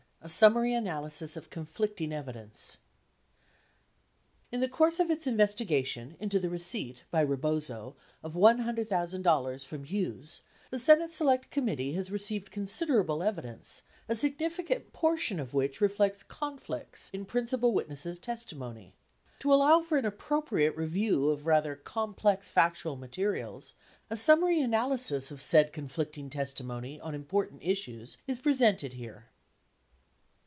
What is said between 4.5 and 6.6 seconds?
In the course of its investigation into the